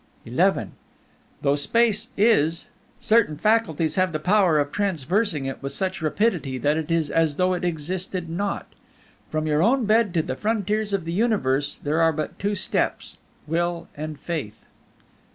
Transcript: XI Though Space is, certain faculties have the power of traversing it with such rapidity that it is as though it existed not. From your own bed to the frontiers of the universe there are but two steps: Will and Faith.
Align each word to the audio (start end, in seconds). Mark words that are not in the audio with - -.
XI 0.27 0.51
Though 1.43 1.55
Space 1.55 2.07
is, 2.17 2.69
certain 2.99 3.37
faculties 3.37 3.97
have 3.97 4.13
the 4.13 4.17
power 4.19 4.57
of 4.57 4.71
traversing 4.71 5.45
it 5.45 5.61
with 5.61 5.73
such 5.73 6.01
rapidity 6.01 6.57
that 6.57 6.75
it 6.75 6.89
is 6.89 7.11
as 7.11 7.35
though 7.35 7.53
it 7.53 7.63
existed 7.63 8.27
not. 8.27 8.65
From 9.29 9.45
your 9.45 9.61
own 9.61 9.85
bed 9.85 10.11
to 10.15 10.23
the 10.23 10.35
frontiers 10.35 10.91
of 10.91 11.05
the 11.05 11.13
universe 11.13 11.75
there 11.83 12.01
are 12.01 12.13
but 12.13 12.39
two 12.39 12.55
steps: 12.55 13.17
Will 13.45 13.89
and 13.95 14.19
Faith. 14.19 14.61